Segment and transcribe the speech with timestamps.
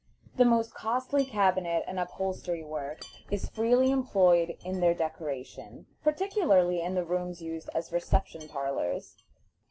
[0.37, 6.95] The most costly cabinet and upholstery work is freely employed in their decoration, particularly in
[6.95, 9.15] the rooms used as reception parlors.